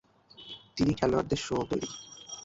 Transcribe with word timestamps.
তিনি 0.77 0.91
খেলোয়াড়দের 0.93 1.39
শো 1.39 1.55
তৈরি. 1.69 1.89